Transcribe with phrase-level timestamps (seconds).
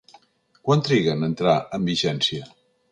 [0.69, 2.53] Quant triga en entrar en vigència?